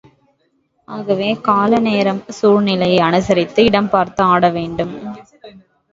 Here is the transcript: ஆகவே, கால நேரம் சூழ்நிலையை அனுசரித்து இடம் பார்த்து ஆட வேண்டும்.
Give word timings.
ஆகவே, 0.87 1.27
கால 1.41 1.79
நேரம் 1.79 2.23
சூழ்நிலையை 2.29 2.97
அனுசரித்து 3.01 3.63
இடம் 3.63 3.89
பார்த்து 3.89 4.23
ஆட 4.31 4.49
வேண்டும். 4.49 4.95